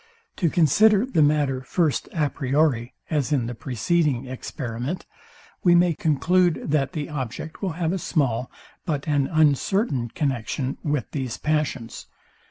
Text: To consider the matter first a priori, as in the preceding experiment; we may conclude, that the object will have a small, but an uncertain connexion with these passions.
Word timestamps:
To 0.37 0.49
consider 0.49 1.05
the 1.05 1.21
matter 1.21 1.61
first 1.61 2.09
a 2.11 2.27
priori, 2.31 2.95
as 3.11 3.31
in 3.31 3.45
the 3.45 3.53
preceding 3.53 4.25
experiment; 4.25 5.05
we 5.63 5.75
may 5.75 5.93
conclude, 5.93 6.71
that 6.71 6.93
the 6.93 7.07
object 7.07 7.61
will 7.61 7.73
have 7.73 7.93
a 7.93 7.99
small, 7.99 8.49
but 8.83 9.07
an 9.07 9.27
uncertain 9.27 10.09
connexion 10.09 10.79
with 10.83 11.11
these 11.11 11.37
passions. 11.37 12.07